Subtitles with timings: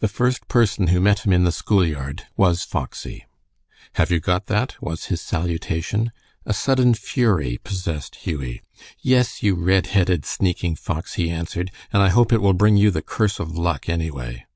[0.00, 3.26] The first person who met him in the school yard was Foxy.
[3.92, 6.10] "Have you got that?" was his salutation.
[6.44, 8.60] A sudden fury possessed Hughie.
[8.98, 12.90] "Yes, you red headed, sneaking fox," he answered, "and I hope it will bring you
[12.90, 14.46] the curse of luck, anyway."